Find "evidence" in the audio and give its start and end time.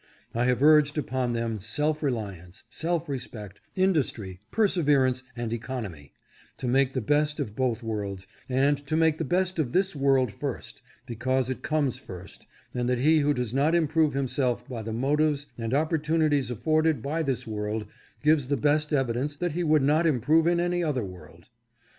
18.91-19.35